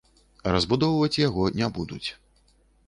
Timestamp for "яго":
1.27-1.43